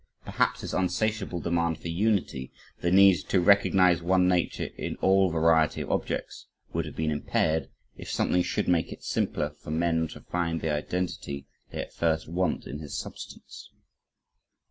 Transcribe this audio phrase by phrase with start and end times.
[0.25, 5.81] Perhaps his "unsatiable demand for unity, the need to recognize one nature in all variety
[5.83, 10.21] of objects," would have been impaired, if something should make it simpler for men to
[10.21, 13.69] find the identity they at first want in his substance.